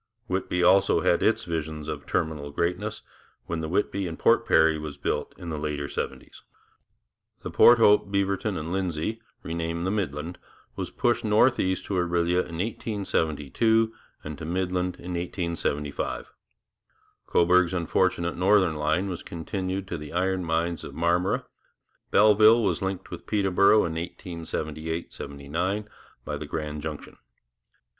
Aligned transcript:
Whitby 0.25 0.63
also 0.63 1.01
had 1.01 1.21
its 1.21 1.43
visions 1.43 1.87
of 1.87 2.07
terminal 2.07 2.49
greatness, 2.49 3.03
when 3.45 3.61
the 3.61 3.69
Whitby 3.69 4.07
and 4.07 4.17
Port 4.17 4.47
Perry 4.47 4.79
was 4.79 4.97
built 4.97 5.31
in 5.37 5.49
the 5.51 5.59
later 5.59 5.87
seventies. 5.87 6.41
The 7.43 7.51
Port 7.51 7.77
Hope, 7.77 8.11
Beaverton 8.11 8.57
and 8.57 8.71
Lindsay, 8.73 9.21
renamed 9.43 9.85
the 9.85 9.91
Midland, 9.91 10.39
was 10.75 10.89
pushed 10.89 11.23
northeast 11.23 11.85
to 11.85 11.93
Orillia 11.93 12.39
in 12.39 12.57
1872 12.57 13.93
and 14.23 14.39
to 14.39 14.43
Midland 14.43 14.95
in 14.95 15.13
1875. 15.13 16.33
Cobourg's 17.27 17.71
unfortunate 17.71 18.35
northern 18.35 18.77
line 18.77 19.07
was 19.07 19.21
continued 19.21 19.87
to 19.87 19.99
the 19.99 20.13
iron 20.13 20.43
mines 20.43 20.83
of 20.83 20.95
Marmora. 20.95 21.45
Belleville 22.09 22.63
was 22.63 22.81
linked 22.81 23.11
with 23.11 23.27
Peterborough 23.27 23.85
in 23.85 23.93
1878 23.93 25.13
79 25.13 25.87
by 26.25 26.37
the 26.37 26.47
Grand 26.47 26.81
Junction. 26.81 27.17